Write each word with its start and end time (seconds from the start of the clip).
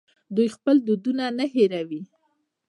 دوی 0.35 0.47
خپل 0.55 0.75
دودونه 0.87 1.25
نه 1.37 1.45
هیروي. 1.53 2.01